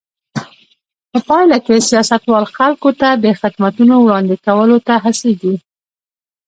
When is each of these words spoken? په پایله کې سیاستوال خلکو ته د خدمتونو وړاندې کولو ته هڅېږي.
په 1.11 1.19
پایله 1.27 1.57
کې 1.65 1.85
سیاستوال 1.89 2.45
خلکو 2.57 2.89
ته 2.99 3.09
د 3.23 3.25
خدمتونو 3.39 3.93
وړاندې 3.99 4.35
کولو 4.45 4.77
ته 4.87 4.93
هڅېږي. 5.03 5.55